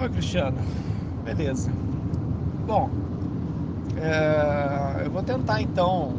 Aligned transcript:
Oi, 0.00 0.08
Cristiano. 0.08 0.56
Beleza. 1.24 1.70
Bom, 2.66 2.90
é, 3.96 5.04
eu 5.04 5.10
vou 5.10 5.22
tentar 5.22 5.60
então. 5.60 6.14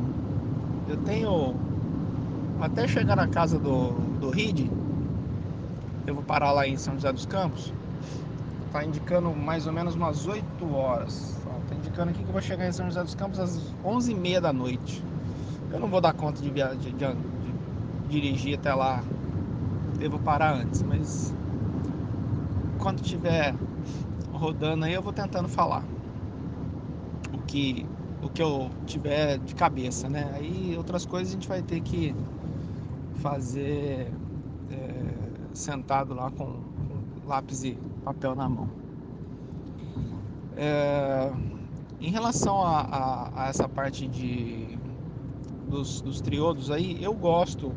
Eu 0.87 0.97
tenho 0.97 1.55
até 2.61 2.87
chegar 2.87 3.15
na 3.15 3.27
casa 3.27 3.57
do, 3.57 3.91
do 4.19 4.29
Reed. 4.29 4.69
Eu 6.05 6.15
vou 6.15 6.23
parar 6.23 6.51
lá 6.51 6.67
em 6.67 6.77
São 6.77 6.93
José 6.93 7.11
dos 7.11 7.25
Campos. 7.25 7.73
Tá 8.71 8.83
indicando 8.83 9.31
mais 9.31 9.67
ou 9.67 9.73
menos 9.73 9.95
umas 9.95 10.27
8 10.27 10.43
horas. 10.73 11.37
Tá 11.67 11.75
indicando 11.75 12.11
aqui 12.11 12.23
que 12.23 12.29
eu 12.29 12.33
vou 12.33 12.41
chegar 12.41 12.67
em 12.67 12.71
São 12.71 12.85
José 12.85 13.03
dos 13.03 13.15
Campos 13.15 13.39
às 13.39 13.59
11h30 13.83 14.39
da 14.39 14.53
noite. 14.53 15.03
Eu 15.71 15.79
não 15.79 15.87
vou 15.87 15.99
dar 15.99 16.13
conta 16.13 16.41
de, 16.41 16.49
via... 16.49 16.75
de, 16.75 16.91
de, 16.91 17.05
de 17.05 17.13
dirigir 18.09 18.57
até 18.57 18.73
lá. 18.73 19.03
Devo 19.97 20.19
parar 20.19 20.53
antes, 20.53 20.83
mas 20.83 21.33
quando 22.83 23.01
tiver 23.01 23.55
rodando 24.33 24.83
aí 24.83 24.93
eu 24.93 25.01
vou 25.01 25.13
tentando 25.13 25.47
falar 25.47 25.85
o 27.33 27.37
que 27.47 27.85
o 28.21 28.29
que 28.29 28.41
eu 28.41 28.69
tiver 28.85 29.37
de 29.39 29.55
cabeça, 29.55 30.09
né? 30.09 30.31
Aí 30.33 30.75
outras 30.77 31.05
coisas 31.05 31.29
a 31.29 31.33
gente 31.33 31.47
vai 31.47 31.61
ter 31.61 31.81
que 31.81 32.13
fazer 33.21 34.11
é, 34.71 35.13
sentado 35.53 36.13
lá 36.13 36.29
com, 36.31 36.61
lápis 37.25 37.63
e 37.63 37.77
papel 38.03 38.35
na 38.35 38.47
mão. 38.47 38.69
É, 40.55 41.31
em 41.99 42.11
relação 42.11 42.61
a, 42.61 42.81
a, 42.81 43.43
a, 43.43 43.47
essa 43.49 43.67
parte 43.67 44.07
de 44.07 44.77
dos, 45.69 46.01
dos 46.01 46.21
triodos 46.21 46.69
aí, 46.69 47.01
eu 47.01 47.13
gosto, 47.13 47.73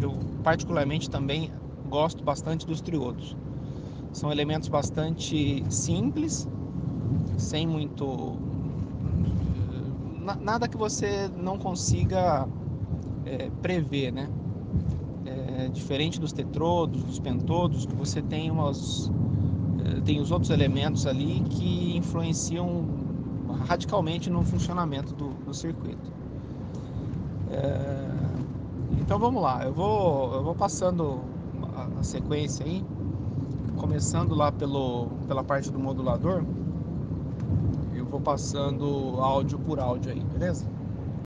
eu 0.00 0.18
particularmente 0.42 1.10
também 1.10 1.52
gosto 1.88 2.22
bastante 2.22 2.66
dos 2.66 2.80
triodos. 2.80 3.36
São 4.12 4.32
elementos 4.32 4.68
bastante 4.68 5.64
simples, 5.70 6.48
sem 7.38 7.66
muito. 7.66 8.36
Nada 10.40 10.68
que 10.68 10.76
você 10.76 11.30
não 11.36 11.58
consiga 11.58 12.46
é, 13.24 13.50
prever, 13.62 14.12
né? 14.12 14.28
É, 15.24 15.68
diferente 15.68 16.18
dos 16.18 16.32
tetrodos, 16.32 17.02
dos 17.04 17.18
pentodos, 17.18 17.86
que 17.86 17.94
você 17.94 18.20
tem 18.20 18.50
umas. 18.50 19.10
Tem 20.04 20.20
os 20.20 20.30
outros 20.30 20.50
elementos 20.50 21.06
ali 21.06 21.40
que 21.50 21.96
influenciam 21.96 22.86
radicalmente 23.66 24.30
no 24.30 24.42
funcionamento 24.44 25.14
do, 25.14 25.28
do 25.44 25.54
circuito. 25.54 26.12
É, 27.50 28.08
então 29.00 29.18
vamos 29.18 29.42
lá, 29.42 29.64
eu 29.64 29.72
vou, 29.72 30.32
eu 30.34 30.42
vou 30.44 30.54
passando 30.54 31.20
a, 31.74 31.88
a 31.98 32.02
sequência 32.02 32.64
aí 32.64 32.84
começando 33.80 34.34
lá 34.34 34.52
pelo, 34.52 35.06
pela 35.26 35.42
parte 35.42 35.70
do 35.70 35.78
modulador, 35.78 36.44
eu 37.94 38.04
vou 38.04 38.20
passando 38.20 39.16
áudio 39.18 39.58
por 39.58 39.80
áudio 39.80 40.12
aí, 40.12 40.20
beleza? 40.20 40.66